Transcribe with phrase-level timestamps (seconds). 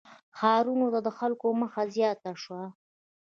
[0.37, 2.63] •ښارونو ته د خلکو مخه زیاته شوه.